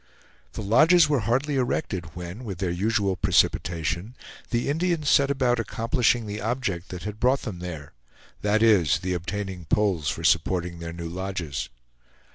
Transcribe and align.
The 0.53 0.63
lodges 0.63 1.07
were 1.07 1.19
hardly 1.29 1.57
erected 1.57 2.15
when, 2.15 2.43
with 2.43 2.57
their 2.57 2.71
usual 2.71 3.15
precipitation, 3.15 4.15
the 4.49 4.67
Indians 4.67 5.07
set 5.11 5.29
about 5.29 5.59
accomplishing 5.59 6.25
the 6.25 6.41
object 6.41 6.89
that 6.89 7.03
had 7.03 7.19
brought 7.19 7.43
them 7.43 7.59
there; 7.59 7.93
that 8.41 8.63
is, 8.63 9.01
the 9.01 9.13
obtaining 9.13 9.65
poles 9.65 10.09
for 10.09 10.23
supporting 10.23 10.79
their 10.79 10.91
new 10.91 11.07
lodges. 11.07 11.69